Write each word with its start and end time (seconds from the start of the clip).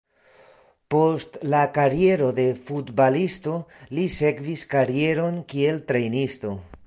Post 0.93 1.35
la 1.53 1.59
kariero 1.75 2.29
de 2.39 2.45
futbalisto, 2.69 3.53
li 3.99 4.07
sekvis 4.21 4.63
karieron 4.75 5.41
kiel 5.53 5.81
trejnisto. 5.93 6.57